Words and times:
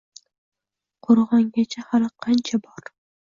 Qo‘rg‘ongacha 1.07 1.85
hali 1.91 2.09
qancha 2.27 2.61
bor? 2.67 2.91